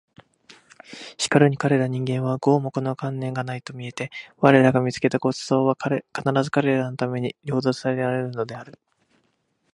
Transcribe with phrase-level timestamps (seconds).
[1.19, 8.79] しかるに彼等人間は毫もこの観念がないと見えて我等が見付けた御馳走は必ず彼等のために掠奪せらるるのである